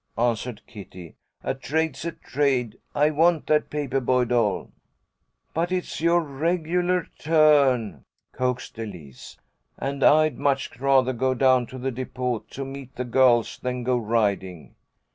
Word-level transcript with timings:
_"answered 0.29 0.63
Kitty. 0.65 1.15
"A 1.43 1.53
trade's 1.53 2.05
a 2.05 2.11
trade. 2.11 2.79
I 2.95 3.11
want 3.11 3.45
that 3.45 3.69
paper 3.69 3.99
boy 3.99 4.25
doll." 4.25 4.71
"But 5.53 5.71
it's 5.71 6.01
your 6.01 6.21
regular 6.21 7.07
turn," 7.19 8.05
coaxed 8.31 8.79
Elise, 8.79 9.37
"and 9.77 10.03
I'd 10.03 10.39
much 10.39 10.75
rather 10.79 11.13
go 11.13 11.35
down 11.35 11.67
to 11.67 11.77
the 11.77 11.91
depot 11.91 12.39
to 12.49 12.65
meet 12.65 12.95
the 12.95 13.05
girls 13.05 13.59
than 13.59 13.83
go 13.83 13.95
riding." 13.95 14.73